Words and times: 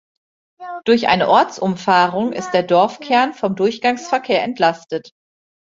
Durch 0.85 1.09
eine 1.09 1.29
Ortsumfahrung 1.29 2.33
ist 2.33 2.55
der 2.55 2.63
Dorfkern 2.63 3.35
vom 3.35 3.55
Durchgangsverkehr 3.55 4.41
entlastet. 4.43 5.11